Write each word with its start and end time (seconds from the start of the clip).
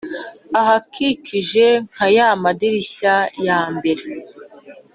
ahakikije 0.59 1.65
nka 1.91 2.05
ya 2.17 2.27
madirishya 2.43 3.15
ya 3.47 3.59
mbere 3.75 4.03